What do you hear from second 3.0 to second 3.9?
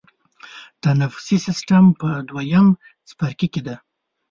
څپرکي کې دی.